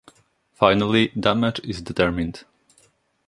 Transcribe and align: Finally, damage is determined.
Finally, 0.55 1.09
damage 1.09 1.59
is 1.59 1.79
determined. 1.79 2.43